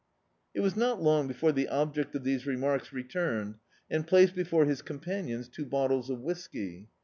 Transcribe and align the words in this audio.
It 0.55 0.61
was 0.61 0.75
not 0.75 0.99
long 0.99 1.27
before 1.27 1.51
the 1.51 1.67
object 1.67 2.15
of 2.15 2.23
these 2.23 2.47
remarks 2.47 2.91
returned 2.91 3.59
and 3.87 4.07
placed 4.07 4.33
before 4.33 4.65
his 4.65 4.81
companions 4.81 5.47
two 5.47 5.63
bot 5.67 5.91
tles 5.91 6.09
of 6.09 6.21
whis]^. 6.21 6.49